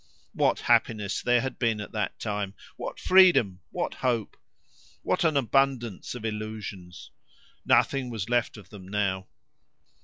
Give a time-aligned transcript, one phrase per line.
[0.33, 4.35] What happiness there had been at that time, what freedom, what hope!
[5.03, 7.11] What an abundance of illusions!
[7.67, 9.27] Nothing was left of them now.